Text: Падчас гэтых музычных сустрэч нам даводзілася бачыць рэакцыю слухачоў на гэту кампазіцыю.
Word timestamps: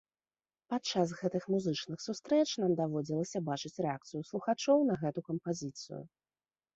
Падчас 0.73 1.07
гэтых 1.19 1.43
музычных 1.55 1.99
сустрэч 2.05 2.45
нам 2.63 2.71
даводзілася 2.79 3.41
бачыць 3.49 3.81
рэакцыю 3.87 4.21
слухачоў 4.31 4.77
на 4.89 4.97
гэту 5.03 5.19
кампазіцыю. 5.29 6.01